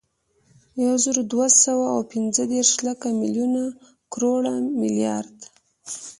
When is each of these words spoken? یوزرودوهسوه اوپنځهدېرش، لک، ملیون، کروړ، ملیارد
یوزرودوهسوه 0.83 1.87
اوپنځهدېرش، 1.95 2.71
لک، 2.85 3.01
ملیون، 3.19 3.55
کروړ، 4.13 4.41
ملیارد 4.81 5.37